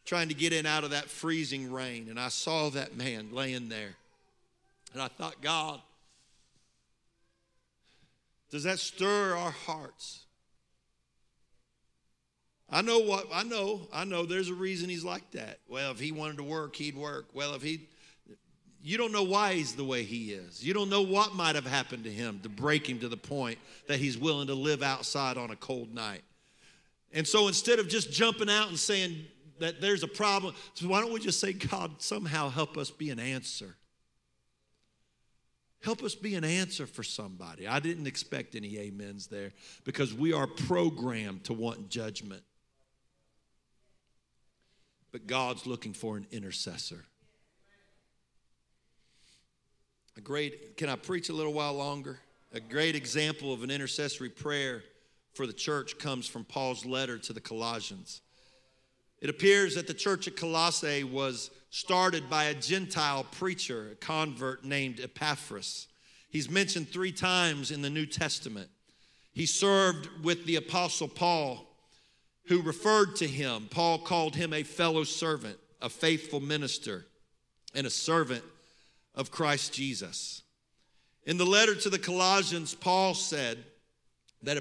[0.06, 2.06] trying to get in out of that freezing rain.
[2.08, 3.96] And I saw that man laying there.
[4.92, 5.80] And I thought, God,
[8.50, 10.20] does that stir our hearts?
[12.70, 13.88] I know what I know.
[13.92, 15.58] I know there's a reason he's like that.
[15.68, 17.26] Well, if he wanted to work, he'd work.
[17.34, 17.88] Well, if he
[18.82, 20.64] you don't know why he's the way he is.
[20.64, 23.58] You don't know what might have happened to him to break him to the point
[23.88, 26.22] that he's willing to live outside on a cold night.
[27.12, 29.24] And so instead of just jumping out and saying
[29.60, 33.10] that there's a problem, so why don't we just say, God, somehow help us be
[33.10, 33.76] an answer?
[35.82, 37.68] Help us be an answer for somebody.
[37.68, 39.52] I didn't expect any amens there
[39.84, 42.42] because we are programmed to want judgment.
[45.12, 47.04] But God's looking for an intercessor.
[50.16, 52.18] A great, can I preach a little while longer?
[52.52, 54.82] A great example of an intercessory prayer
[55.34, 58.22] for the church comes from Paul's letter to the Colossians.
[59.20, 64.64] It appears that the church at Colossae was started by a Gentile preacher, a convert
[64.64, 65.88] named Epaphras.
[66.30, 68.68] He's mentioned three times in the New Testament.
[69.32, 71.66] He served with the Apostle Paul,
[72.46, 73.68] who referred to him.
[73.70, 77.06] Paul called him a fellow servant, a faithful minister,
[77.74, 78.44] and a servant
[79.14, 80.42] of Christ Jesus.
[81.24, 83.64] In the letter to the Colossians, Paul said
[84.42, 84.56] that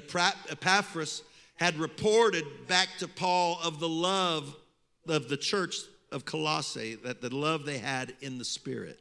[0.49, 1.23] Epaphras
[1.55, 4.55] had reported back to Paul of the love
[5.07, 5.77] of the church
[6.11, 8.99] of Colossae, that the love they had in the Spirit.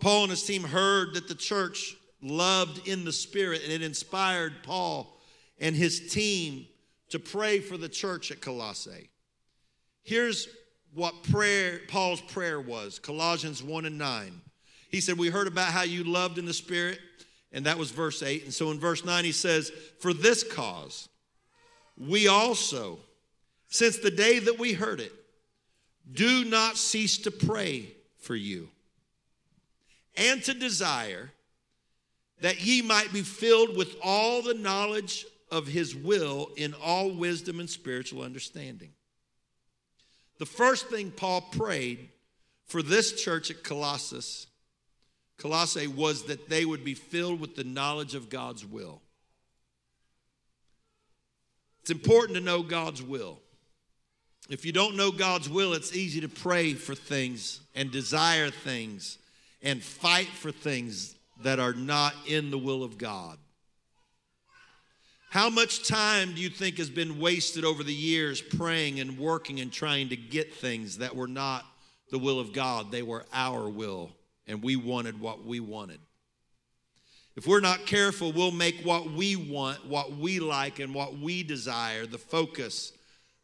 [0.00, 4.62] Paul and his team heard that the church loved in the Spirit, and it inspired
[4.62, 5.16] Paul
[5.58, 6.66] and his team
[7.10, 9.10] to pray for the church at Colossae.
[10.02, 10.48] Here's
[10.94, 12.98] what prayer Paul's prayer was.
[12.98, 14.40] Colossians 1 and 9.
[14.90, 16.98] He said, We heard about how you loved in the Spirit,
[17.52, 18.44] and that was verse 8.
[18.44, 19.70] And so in verse 9, he says,
[20.00, 21.08] For this cause,
[21.98, 22.98] we also,
[23.68, 25.12] since the day that we heard it,
[26.12, 28.68] do not cease to pray for you
[30.16, 31.32] and to desire
[32.40, 37.60] that ye might be filled with all the knowledge of his will in all wisdom
[37.60, 38.92] and spiritual understanding
[40.38, 42.08] the first thing Paul prayed
[42.66, 44.46] for this church at Colossus,
[45.38, 49.00] Colossae, was that they would be filled with the knowledge of God's will.
[51.86, 53.38] It's important to know God's will.
[54.50, 59.18] If you don't know God's will, it's easy to pray for things and desire things
[59.62, 63.38] and fight for things that are not in the will of God.
[65.30, 69.60] How much time do you think has been wasted over the years praying and working
[69.60, 71.64] and trying to get things that were not
[72.10, 72.90] the will of God?
[72.90, 74.10] They were our will,
[74.48, 76.00] and we wanted what we wanted.
[77.36, 81.42] If we're not careful, we'll make what we want, what we like, and what we
[81.42, 82.92] desire the focus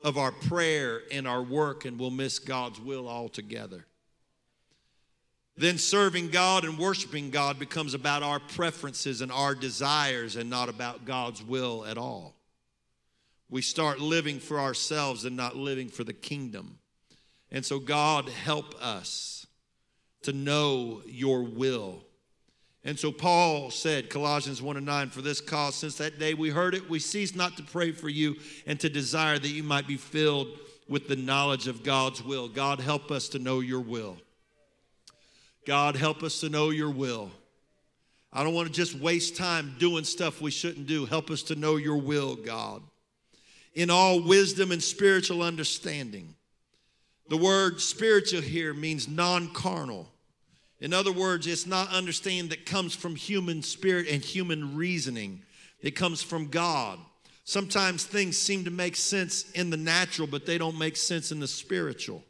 [0.02, 3.84] of our prayer and our work, and we'll miss God's will altogether.
[5.56, 10.70] Then serving God and worshiping God becomes about our preferences and our desires and not
[10.70, 12.34] about God's will at all.
[13.50, 16.78] We start living for ourselves and not living for the kingdom.
[17.50, 19.46] And so, God, help us
[20.22, 22.06] to know your will.
[22.84, 26.50] And so, Paul said, Colossians 1 and 9, for this cause, since that day we
[26.50, 29.86] heard it, we cease not to pray for you and to desire that you might
[29.86, 30.48] be filled
[30.88, 32.48] with the knowledge of God's will.
[32.48, 34.16] God, help us to know your will.
[35.64, 37.30] God, help us to know your will.
[38.32, 41.06] I don't want to just waste time doing stuff we shouldn't do.
[41.06, 42.82] Help us to know your will, God.
[43.74, 46.34] In all wisdom and spiritual understanding.
[47.28, 50.11] The word spiritual here means non carnal.
[50.82, 55.42] In other words, it's not understanding that comes from human spirit and human reasoning,
[55.80, 56.98] it comes from God.
[57.44, 61.38] Sometimes things seem to make sense in the natural, but they don't make sense in
[61.38, 62.24] the spiritual.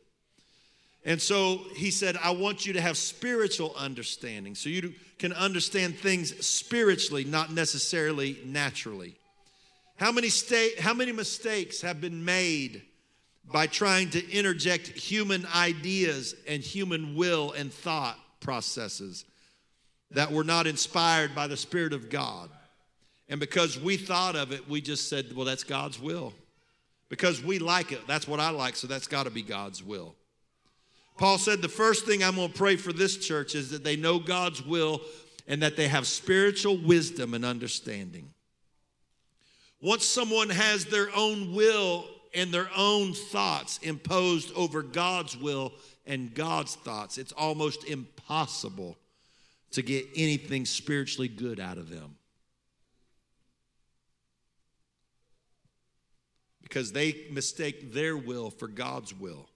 [1.05, 5.97] And so he said, I want you to have spiritual understanding so you can understand
[5.97, 9.17] things spiritually, not necessarily naturally.
[9.97, 12.83] How many, sta- how many mistakes have been made
[13.51, 19.25] by trying to interject human ideas and human will and thought processes
[20.11, 22.51] that were not inspired by the Spirit of God?
[23.29, 26.35] And because we thought of it, we just said, well, that's God's will.
[27.09, 30.15] Because we like it, that's what I like, so that's got to be God's will.
[31.19, 33.97] Paul said, The first thing I'm going to pray for this church is that they
[33.97, 35.03] know God's will
[35.47, 38.31] and that they have spiritual wisdom and understanding.
[39.81, 45.73] Once someone has their own will and their own thoughts imposed over God's will
[46.07, 52.17] and God's thoughts, it's almost impossible to get anything spiritually good out of them.
[56.63, 59.49] Because they mistake their will for God's will.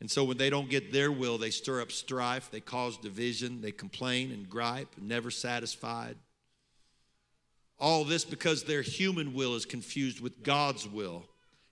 [0.00, 3.60] And so when they don't get their will, they stir up strife, they cause division,
[3.60, 6.16] they complain and gripe, never satisfied.
[7.78, 11.24] All this because their human will is confused with God's will,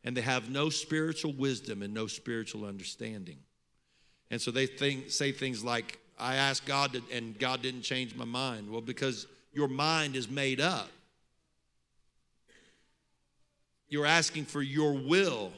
[0.05, 3.39] and they have no spiritual wisdom and no spiritual understanding.
[4.33, 8.17] And so they think, say things like, I asked God, to, and God didn't change
[8.17, 8.71] my mind.
[8.71, 10.89] Well, because your mind is made up.
[13.89, 15.53] You're asking for your will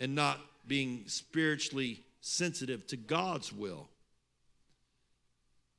[0.00, 3.86] and not being spiritually sensitive to God's will.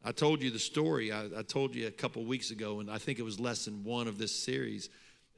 [0.06, 1.12] I told you the story.
[1.12, 4.08] I, I told you a couple weeks ago, and I think it was lesson one
[4.08, 4.89] of this series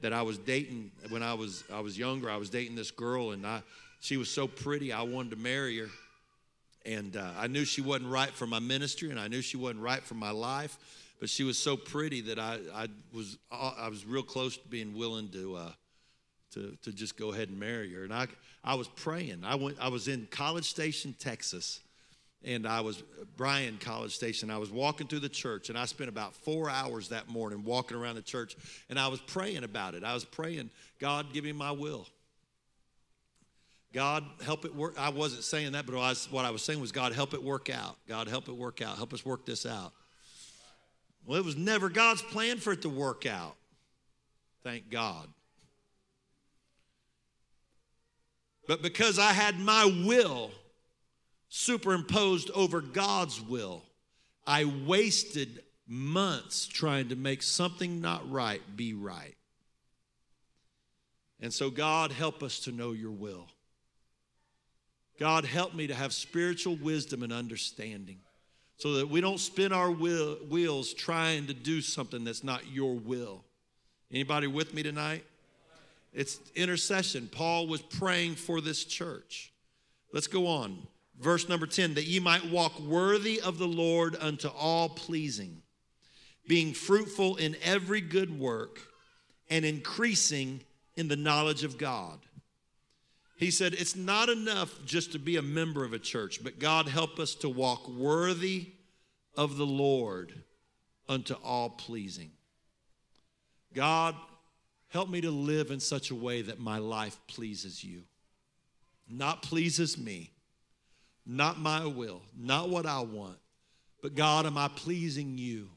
[0.02, 2.28] that I was dating when I was I was younger.
[2.30, 3.62] I was dating this girl, and I
[4.00, 4.92] she was so pretty.
[4.92, 5.88] I wanted to marry her,
[6.84, 9.80] and uh, I knew she wasn't right for my ministry, and I knew she wasn't
[9.80, 10.76] right for my life.
[11.20, 14.94] But she was so pretty that I I was I was real close to being
[14.94, 15.72] willing to uh,
[16.54, 18.02] to to just go ahead and marry her.
[18.02, 18.26] And I
[18.64, 19.42] I was praying.
[19.44, 19.76] I went.
[19.80, 21.80] I was in College Station, Texas,
[22.44, 23.02] and I was
[23.36, 24.50] Bryan College Station.
[24.50, 27.96] I was walking through the church, and I spent about four hours that morning walking
[27.96, 28.56] around the church,
[28.90, 30.02] and I was praying about it.
[30.04, 32.06] I was praying, God, give me my will.
[33.92, 34.94] God, help it work.
[34.98, 37.42] I wasn't saying that, but I was, what I was saying was, God, help it
[37.42, 37.96] work out.
[38.08, 38.96] God, help it work out.
[38.96, 39.92] Help us work this out.
[41.26, 43.54] Well, it was never God's plan for it to work out.
[44.64, 45.28] Thank God.
[48.66, 50.50] But because I had my will
[51.48, 53.82] superimposed over God's will,
[54.46, 59.34] I wasted months trying to make something not right be right.
[61.40, 63.48] And so, God, help us to know your will.
[65.18, 68.18] God, help me to have spiritual wisdom and understanding
[68.76, 72.94] so that we don't spin our will, wheels trying to do something that's not your
[72.94, 73.44] will.
[74.10, 75.24] Anybody with me tonight?
[76.12, 77.28] It's intercession.
[77.30, 79.52] Paul was praying for this church.
[80.12, 80.86] Let's go on.
[81.20, 85.62] Verse number 10 that ye might walk worthy of the Lord unto all pleasing,
[86.48, 88.80] being fruitful in every good work
[89.48, 90.62] and increasing
[90.96, 92.18] in the knowledge of God.
[93.42, 96.86] He said, It's not enough just to be a member of a church, but God
[96.86, 98.68] help us to walk worthy
[99.36, 100.32] of the Lord
[101.08, 102.30] unto all pleasing.
[103.74, 104.14] God,
[104.90, 108.02] Help me to live in such a way that my life pleases you,
[109.08, 110.30] not pleases me,
[111.24, 113.38] not my will, not what I want,
[114.02, 115.70] but God, am I pleasing you?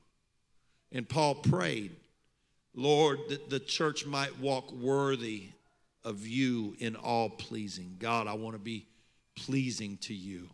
[0.92, 1.96] And Paul prayed,
[2.74, 5.52] Lord, that the church might walk worthy
[6.06, 7.98] of you in all pleasing.
[8.00, 8.88] God, I want to be
[9.36, 10.48] pleasing to you.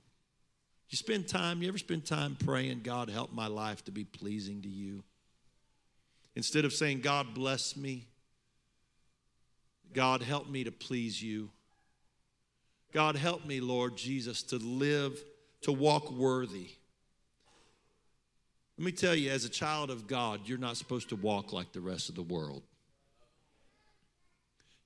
[0.89, 4.61] You spend time, you ever spend time praying, God, help my life to be pleasing
[4.63, 5.03] to you?
[6.35, 8.07] Instead of saying, God, bless me,
[9.93, 11.49] God, help me to please you.
[12.93, 15.21] God, help me, Lord Jesus, to live,
[15.61, 16.69] to walk worthy.
[18.77, 21.71] Let me tell you, as a child of God, you're not supposed to walk like
[21.71, 22.63] the rest of the world.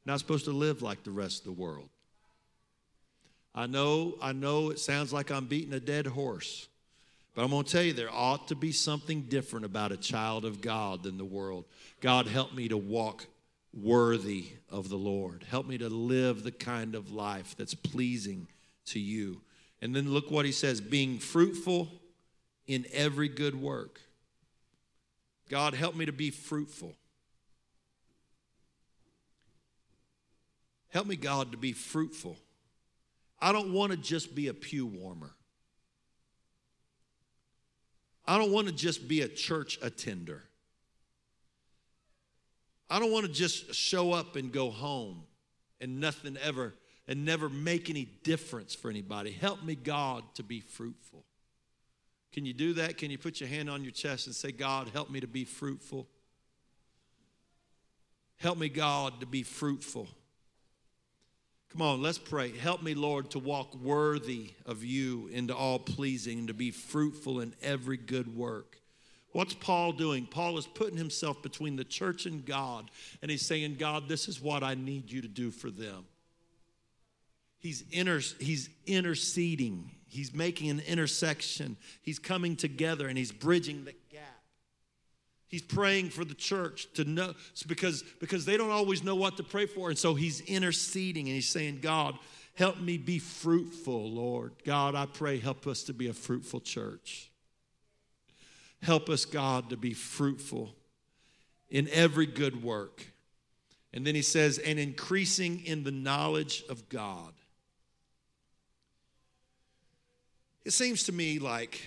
[0.06, 1.90] Not supposed to live like the rest of the world.
[3.54, 6.68] I know, I know it sounds like I'm beating a dead horse,
[7.34, 10.44] but I'm going to tell you there ought to be something different about a child
[10.44, 11.66] of God than the world.
[12.02, 13.26] God, help me to walk
[13.74, 15.46] worthy of the Lord.
[15.50, 18.48] Help me to live the kind of life that's pleasing
[18.88, 19.42] to you.
[19.82, 21.90] And then look what he says being fruitful
[22.68, 24.02] in every good work.
[25.50, 26.94] God, help me to be fruitful.
[30.96, 32.38] Help me, God, to be fruitful.
[33.42, 35.36] I don't want to just be a pew warmer.
[38.26, 40.42] I don't want to just be a church attender.
[42.90, 45.24] I don't want to just show up and go home
[45.82, 46.74] and nothing ever
[47.10, 49.32] and never make any difference for anybody.
[49.32, 51.26] Help me, God, to be fruitful.
[52.32, 52.98] Can you do that?
[52.98, 55.44] Can you put your hand on your chest and say, God, help me to be
[55.44, 56.08] fruitful?
[58.38, 60.08] Help me, God, to be fruitful.
[61.76, 62.58] Come on, let's pray.
[62.58, 67.54] Help me, Lord, to walk worthy of you into all pleasing, to be fruitful in
[67.62, 68.78] every good work.
[69.34, 70.26] What's Paul doing?
[70.26, 72.90] Paul is putting himself between the church and God,
[73.22, 76.06] and he's saying, God, this is what I need you to do for them.
[77.60, 83.96] He's, inter, he's interceding, he's making an intersection, he's coming together, and he's bridging the
[84.14, 84.35] gap.
[85.56, 87.34] He's praying for the church to know
[87.66, 89.88] because, because they don't always know what to pray for.
[89.88, 92.20] And so he's interceding and he's saying, God,
[92.56, 94.52] help me be fruitful, Lord.
[94.66, 97.32] God, I pray, help us to be a fruitful church.
[98.82, 100.76] Help us, God, to be fruitful
[101.70, 103.06] in every good work.
[103.94, 107.32] And then he says, and increasing in the knowledge of God.
[110.66, 111.80] It seems to me like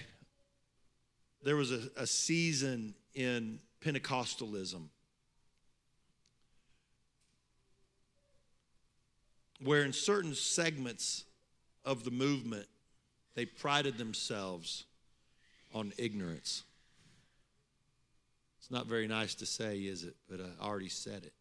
[1.42, 4.82] there was a, a season in Pentecostalism
[9.64, 11.24] where, in certain segments
[11.84, 12.66] of the movement,
[13.34, 14.84] they prided themselves
[15.74, 16.62] on ignorance.
[18.60, 20.14] It's not very nice to say, is it?
[20.30, 21.32] But I already said it.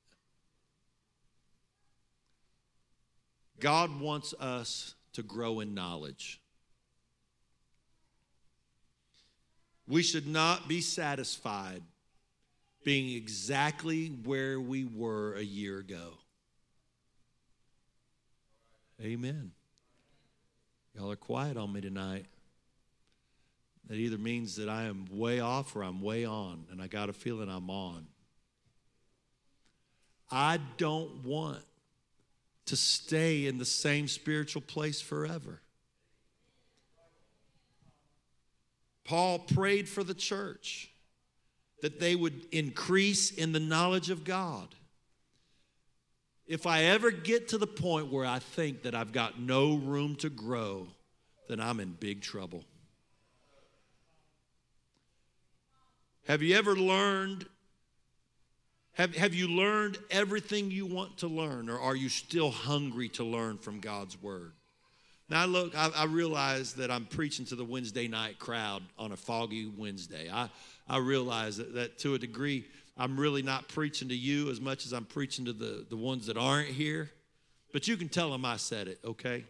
[3.59, 6.41] God wants us to grow in knowledge.
[9.87, 11.81] We should not be satisfied
[12.83, 16.13] being exactly where we were a year ago.
[19.01, 19.51] Amen.
[20.95, 22.25] Y'all are quiet on me tonight.
[23.87, 27.09] That either means that I am way off or I'm way on, and I got
[27.09, 28.07] a feeling I'm on.
[30.29, 31.63] I don't want
[32.65, 35.61] to stay in the same spiritual place forever.
[39.07, 40.91] Paul prayed for the church
[41.81, 44.67] that they would increase in the knowledge of God.
[46.45, 50.15] If I ever get to the point where I think that I've got no room
[50.17, 50.87] to grow,
[51.47, 52.65] then I'm in big trouble.
[56.25, 57.45] Have you ever learned?
[58.93, 63.23] Have, have you learned everything you want to learn, or are you still hungry to
[63.23, 64.51] learn from God's Word?
[65.29, 69.17] Now, look, I, I realize that I'm preaching to the Wednesday night crowd on a
[69.17, 70.29] foggy Wednesday.
[70.31, 70.49] I,
[70.87, 72.65] I realize that, that to a degree,
[72.97, 76.27] I'm really not preaching to you as much as I'm preaching to the, the ones
[76.27, 77.11] that aren't here.
[77.73, 79.43] But you can tell them I said it, okay?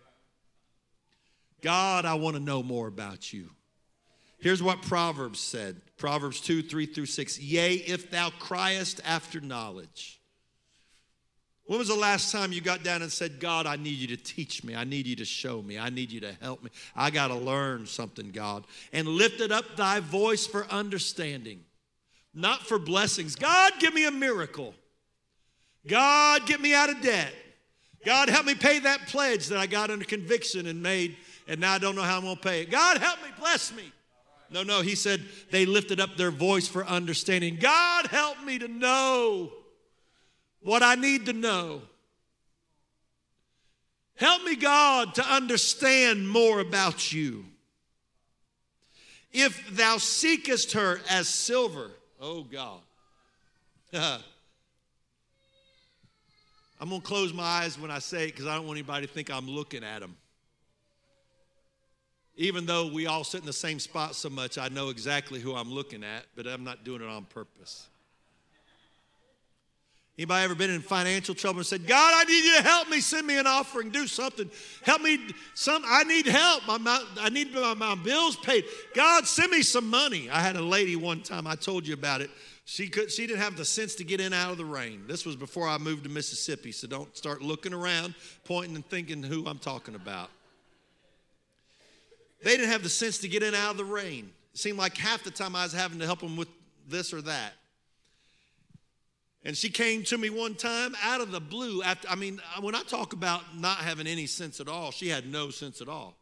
[1.61, 3.49] God, I want to know more about you.
[4.39, 7.39] Here's what Proverbs said Proverbs 2 3 through 6.
[7.39, 10.19] Yea, if thou criest after knowledge.
[11.67, 14.17] When was the last time you got down and said, God, I need you to
[14.17, 14.73] teach me.
[14.73, 15.77] I need you to show me.
[15.77, 16.69] I need you to help me.
[16.95, 18.65] I got to learn something, God.
[18.93, 21.59] And lifted up thy voice for understanding,
[22.33, 23.35] not for blessings.
[23.35, 24.73] God, give me a miracle.
[25.85, 27.33] God, get me out of debt.
[28.05, 31.17] God, help me pay that pledge that I got under conviction and made,
[31.49, 32.71] and now I don't know how I'm going to pay it.
[32.71, 33.91] God, help me, bless me.
[34.49, 37.57] No, no, he said they lifted up their voice for understanding.
[37.57, 39.51] God, help me to know
[40.67, 41.81] what I need to know.
[44.15, 47.45] Help me, God, to understand more about you.
[49.31, 52.81] If thou seekest her as silver, oh God.
[53.93, 54.19] I'm
[56.89, 59.13] going to close my eyes when I say it because I don't want anybody to
[59.13, 60.17] think I'm looking at them.
[62.35, 65.55] Even though we all sit in the same spot so much, I know exactly who
[65.55, 67.87] I'm looking at, but I'm not doing it on purpose.
[70.17, 73.01] Anybody ever been in financial trouble and said, God, I need you to help me,
[73.01, 74.49] send me an offering, do something.
[74.81, 75.19] Help me,
[75.53, 76.65] some, I need help.
[76.65, 78.65] My, I need my, my bills paid.
[78.95, 80.27] God, send me some money.
[80.31, 82.31] I had a lady one time, I told you about it.
[82.65, 85.03] She, could, she didn't have the sense to get in out of the rain.
[85.07, 89.21] This was before I moved to Mississippi, so don't start looking around, pointing and thinking
[89.21, 90.31] who I'm talking about.
[92.43, 94.31] They didn't have the sense to get in out of the rain.
[94.53, 96.49] It seemed like half the time I was having to help them with
[96.87, 97.53] this or that.
[99.43, 101.81] And she came to me one time out of the blue.
[101.81, 105.31] After, I mean, when I talk about not having any sense at all, she had
[105.31, 106.17] no sense at all.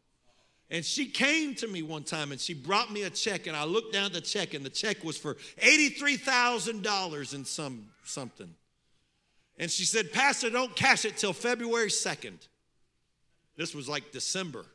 [0.70, 3.66] And she came to me one time and she brought me a check, and I
[3.66, 8.54] looked down at the check, and the check was for $83,000 in some something.
[9.58, 12.48] And she said, Pastor, don't cash it till February 2nd.
[13.58, 14.66] This was like December.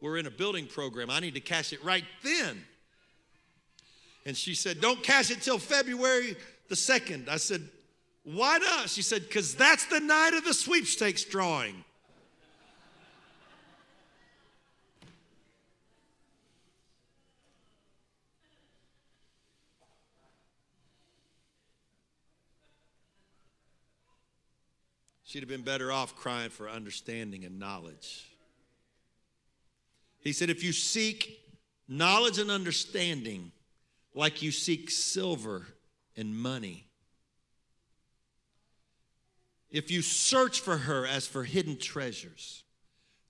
[0.00, 1.10] We're in a building program.
[1.10, 2.64] I need to cash it right then.
[4.26, 6.36] And she said, Don't cash it till February
[6.68, 7.28] the 2nd.
[7.28, 7.68] I said,
[8.24, 8.88] Why not?
[8.88, 11.84] She said, Because that's the night of the sweepstakes drawing.
[25.22, 28.30] She'd have been better off crying for understanding and knowledge.
[30.20, 31.40] He said, If you seek
[31.88, 33.52] knowledge and understanding
[34.14, 35.66] like you seek silver
[36.16, 36.86] and money,
[39.74, 42.62] if you search for her as for hidden treasures,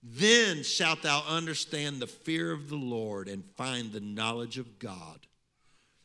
[0.03, 5.27] then shalt thou understand the fear of the Lord and find the knowledge of God.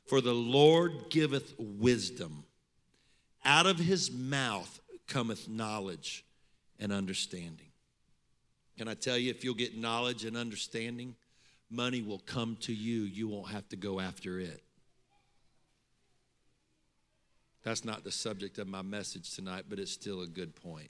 [0.07, 2.45] For the Lord giveth wisdom.
[3.43, 6.23] Out of his mouth cometh knowledge
[6.79, 7.67] and understanding.
[8.77, 11.17] Can I tell you, if you'll get knowledge and understanding,
[11.69, 13.01] money will come to you.
[13.01, 14.63] You won't have to go after it.
[17.63, 20.89] That's not the subject of my message tonight, but it's still a good point.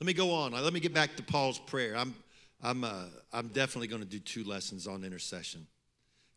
[0.00, 0.52] Let me go on.
[0.52, 1.96] Let me get back to Paul's prayer.
[1.96, 2.14] I'm,
[2.62, 5.66] I'm, uh, I'm definitely going to do two lessons on intercession.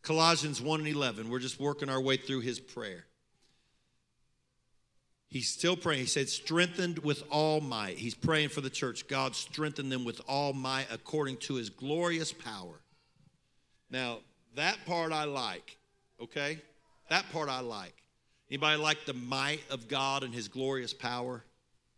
[0.02, 3.06] Colossians 1 and 11, we're just working our way through his prayer.
[5.28, 6.00] He's still praying.
[6.00, 7.96] He said, strengthened with all might.
[7.96, 9.08] He's praying for the church.
[9.08, 12.80] God strengthen them with all might according to his glorious power.
[13.90, 14.18] Now,
[14.54, 15.76] that part I like,
[16.22, 16.58] okay?
[17.08, 17.94] That part I like.
[18.50, 21.42] Anybody like the might of God and his glorious power?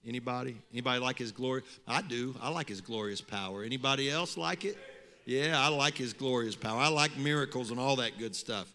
[0.07, 0.57] Anybody?
[0.73, 1.63] Anybody like his glory?
[1.87, 2.35] I do.
[2.41, 3.65] I like his glorious power.
[3.65, 4.79] Anybody else like it?
[5.25, 6.79] Yeah, I like his glorious power.
[6.79, 8.73] I like miracles and all that good stuff.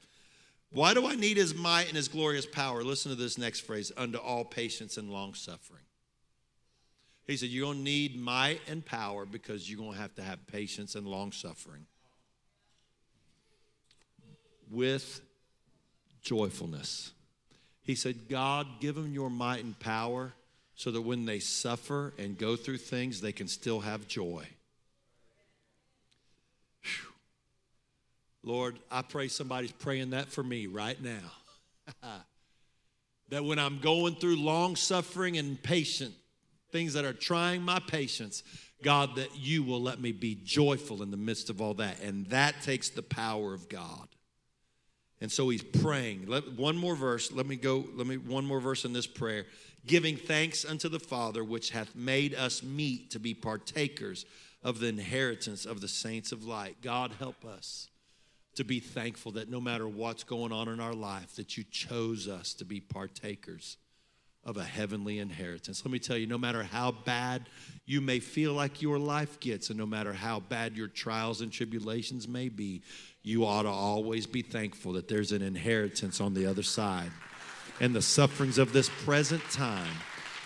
[0.74, 2.84] Why do I need his might and his glorious power?
[2.84, 5.84] Listen to this next phrase unto all patience and long suffering.
[7.28, 10.22] He said, You're going to need might and power because you're going to have to
[10.22, 11.86] have patience and long suffering
[14.70, 15.22] with
[16.22, 17.12] joyfulness.
[17.92, 20.32] He said, God, give them your might and power
[20.76, 24.48] so that when they suffer and go through things, they can still have joy.
[28.44, 32.00] Lord, I pray somebody's praying that for me right now.
[33.28, 36.14] that when I'm going through long suffering and patient,
[36.72, 38.44] things that are trying my patience,
[38.82, 42.00] God, that you will let me be joyful in the midst of all that.
[42.00, 44.08] And that takes the power of God.
[45.22, 46.26] And so he's praying.
[46.28, 47.32] Let, one more verse.
[47.32, 47.86] Let me go.
[47.96, 49.46] Let me one more verse in this prayer.
[49.86, 54.26] Giving thanks unto the Father, which hath made us meet to be partakers
[54.64, 56.78] of the inheritance of the saints of light.
[56.82, 57.88] God help us
[58.56, 62.28] to be thankful that no matter what's going on in our life, that you chose
[62.28, 63.78] us to be partakers
[64.44, 65.86] of a heavenly inheritance.
[65.86, 67.48] Let me tell you, no matter how bad
[67.86, 71.52] you may feel like your life gets, and no matter how bad your trials and
[71.52, 72.82] tribulations may be,
[73.24, 77.12] you ought to always be thankful that there's an inheritance on the other side.
[77.80, 79.96] And the sufferings of this present time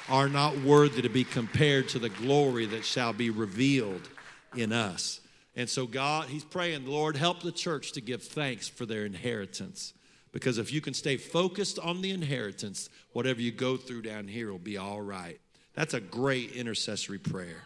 [0.09, 4.07] are not worthy to be compared to the glory that shall be revealed
[4.55, 5.21] in us.
[5.55, 9.93] And so, God, He's praying, Lord, help the church to give thanks for their inheritance.
[10.31, 14.51] Because if you can stay focused on the inheritance, whatever you go through down here
[14.51, 15.39] will be all right.
[15.75, 17.63] That's a great intercessory prayer.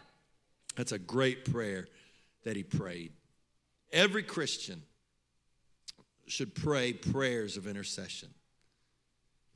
[0.76, 1.88] That's a great prayer
[2.44, 3.12] that he prayed.
[3.92, 4.82] Every Christian
[6.30, 8.28] should pray prayers of intercession,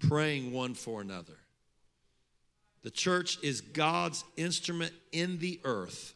[0.01, 1.39] praying one for another.
[2.83, 6.15] The church is God's instrument in the earth,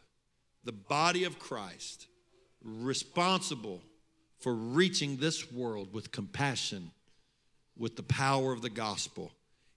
[0.65, 2.07] the body of Christ
[2.63, 3.81] responsible
[4.39, 6.91] for reaching this world with compassion,
[7.77, 9.33] with the power of the gospel.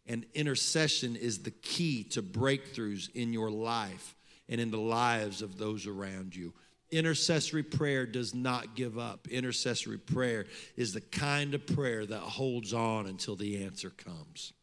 [0.08, 4.16] And intercession is the key to breakthroughs in your life
[4.50, 6.54] and in the lives of those around you.
[6.92, 9.28] Intercessory prayer does not give up.
[9.28, 14.54] Intercessory prayer is the kind of prayer that holds on until the answer comes.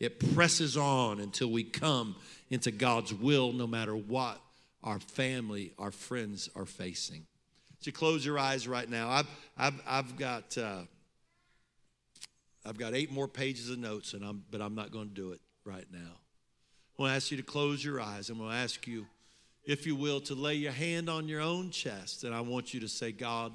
[0.00, 2.16] It presses on until we come
[2.50, 4.40] into God's will, no matter what
[4.82, 7.26] our family, our friends are facing.
[7.80, 9.08] So close your eyes right now.
[9.08, 10.82] I've, I've, I've got uh,
[12.66, 15.32] I've got eight more pages of notes, and I'm, but I'm not going to do
[15.32, 15.98] it right now.
[16.98, 18.28] I want to ask you to close your eyes.
[18.28, 19.06] I'm going to ask you,
[19.68, 22.80] if you will, to lay your hand on your own chest, and I want you
[22.80, 23.54] to say, God,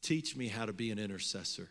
[0.00, 1.68] teach me how to be an intercessor.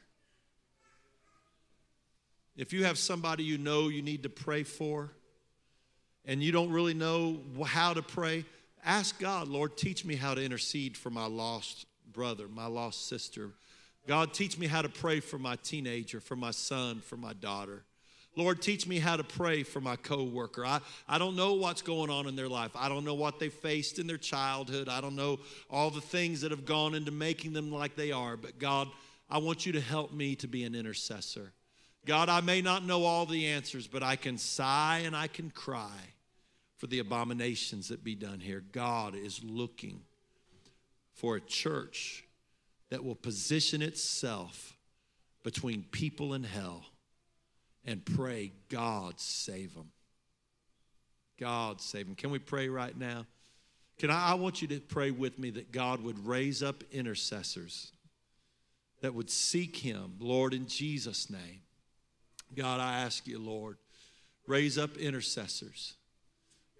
[2.57, 5.11] If you have somebody you know you need to pray for,
[6.25, 8.43] and you don't really know how to pray,
[8.83, 13.51] ask God, Lord, teach me how to intercede for my lost brother, my lost sister.
[14.07, 17.83] God, teach me how to pray for my teenager, for my son, for my daughter.
[18.37, 20.63] Lord, teach me how to pray for my coworker.
[20.63, 20.79] I,
[21.09, 22.69] I don't know what's going on in their life.
[22.75, 24.87] I don't know what they faced in their childhood.
[24.87, 25.39] I don't know
[25.71, 28.37] all the things that have gone into making them like they are.
[28.37, 28.89] But God,
[29.27, 31.51] I want you to help me to be an intercessor.
[32.05, 35.49] God, I may not know all the answers, but I can sigh and I can
[35.49, 35.97] cry
[36.77, 38.63] for the abominations that be done here.
[38.71, 40.01] God is looking
[41.11, 42.23] for a church
[42.91, 44.77] that will position itself
[45.41, 46.85] between people and hell
[47.87, 49.89] and pray, God save them.
[51.39, 52.15] God save them.
[52.15, 53.25] Can we pray right now?
[53.97, 57.91] Can I, I want you to pray with me that God would raise up intercessors
[59.01, 61.61] that would seek Him, Lord, in Jesus' name.
[62.55, 63.77] God, I ask you, Lord,
[64.47, 65.93] raise up intercessors.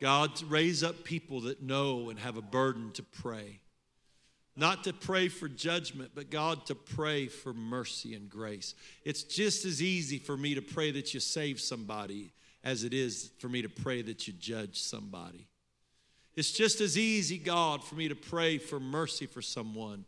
[0.02, 3.60] God, raise up people that know and have a burden to pray.
[4.60, 8.74] Not to pray for judgment, but God to pray for mercy and grace.
[9.06, 12.34] It's just as easy for me to pray that you save somebody
[12.64, 15.48] as it is for me to pray that you judge somebody.
[16.36, 20.06] It's just as easy, God, for me to pray for mercy for someone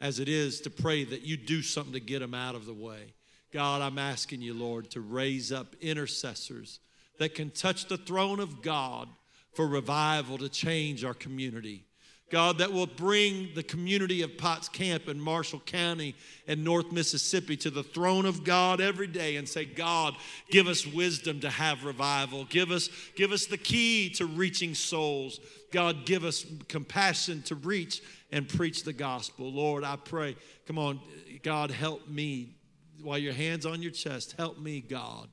[0.00, 2.72] as it is to pray that you do something to get them out of the
[2.72, 3.14] way.
[3.52, 6.78] God, I'm asking you, Lord, to raise up intercessors
[7.18, 9.08] that can touch the throne of God
[9.54, 11.84] for revival to change our community.
[12.30, 16.14] God, that will bring the community of Potts Camp in Marshall County
[16.46, 20.14] and North Mississippi to the throne of God every day and say, God,
[20.50, 22.44] give us wisdom to have revival.
[22.44, 25.40] Give us, give us the key to reaching souls.
[25.72, 29.50] God, give us compassion to reach and preach the gospel.
[29.50, 31.00] Lord, I pray, come on,
[31.42, 32.56] God, help me.
[33.02, 35.28] While your hand's on your chest, help me, God,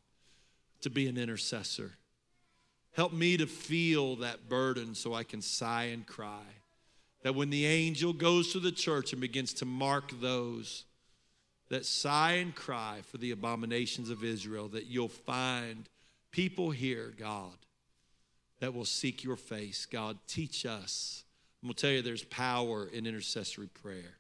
[0.82, 1.92] to be an intercessor.
[2.94, 6.44] Help me to feel that burden so I can sigh and cry
[7.26, 10.84] that when the angel goes to the church and begins to mark those
[11.70, 15.90] that sigh and cry for the abominations of Israel, that you'll find
[16.30, 17.58] people here, God,
[18.60, 19.88] that will seek your face.
[19.88, 21.24] God, teach us.
[21.64, 24.20] I'm going to tell you there's power in intercessory prayer.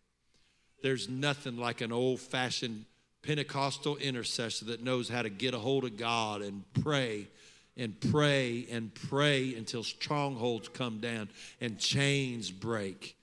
[0.82, 2.86] There's nothing like an old fashioned
[3.22, 7.28] Pentecostal intercessor that knows how to get a hold of God and pray
[7.78, 13.18] and pray and pray until strongholds come down and chains break.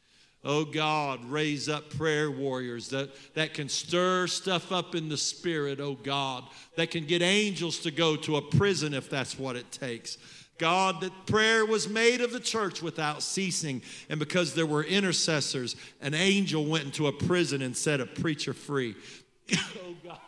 [0.44, 5.78] Oh God, raise up prayer warriors that, that can stir stuff up in the spirit,
[5.78, 6.44] oh God,
[6.76, 10.18] that can get angels to go to a prison if that's what it takes.
[10.58, 13.82] God, that prayer was made of the church without ceasing.
[14.08, 18.52] And because there were intercessors, an angel went into a prison and set a preacher
[18.52, 18.94] free.
[19.54, 20.18] oh God.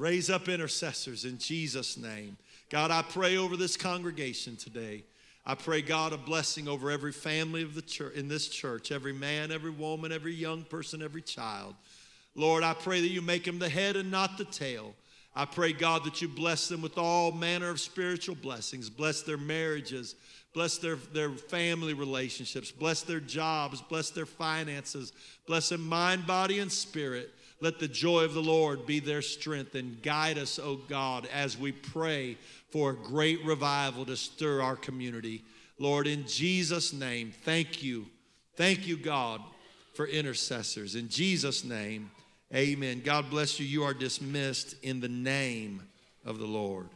[0.00, 2.38] Raise up intercessors in Jesus' name.
[2.70, 5.04] God, I pray over this congregation today.
[5.44, 9.12] I pray, God, a blessing over every family of the church in this church, every
[9.12, 11.74] man, every woman, every young person, every child.
[12.34, 14.94] Lord, I pray that you make them the head and not the tail.
[15.36, 18.88] I pray, God, that you bless them with all manner of spiritual blessings.
[18.88, 20.14] Bless their marriages,
[20.54, 25.12] bless their, their family relationships, bless their jobs, bless their finances,
[25.46, 27.34] bless them mind, body, and spirit.
[27.60, 31.58] Let the joy of the Lord be their strength and guide us, O God, as
[31.58, 32.38] we pray
[32.70, 35.44] for a great revival to stir our community.
[35.78, 38.06] Lord, in Jesus' name, thank you.
[38.56, 39.42] Thank you, God,
[39.94, 40.94] for intercessors.
[40.94, 42.10] In Jesus' name,
[42.54, 43.02] amen.
[43.04, 43.66] God bless you.
[43.66, 45.82] You are dismissed in the name
[46.24, 46.88] of the Lord.